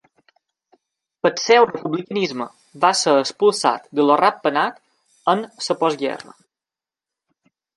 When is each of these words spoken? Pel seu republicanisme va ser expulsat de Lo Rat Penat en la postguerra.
Pel 1.25 1.33
seu 1.41 1.67
republicanisme 1.71 2.47
va 2.85 2.91
ser 3.01 3.13
expulsat 3.25 3.85
de 3.99 4.07
Lo 4.09 4.17
Rat 4.23 4.41
Penat 4.47 4.83
en 5.35 5.45
la 5.69 5.77
postguerra. 5.85 6.35